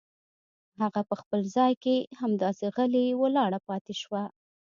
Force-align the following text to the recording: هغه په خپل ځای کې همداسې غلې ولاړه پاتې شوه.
هغه 0.81 1.01
په 1.09 1.15
خپل 1.21 1.41
ځای 1.55 1.73
کې 1.83 1.95
همداسې 2.21 2.65
غلې 2.75 3.05
ولاړه 3.21 3.59
پاتې 3.67 3.93
شوه. 4.01 4.23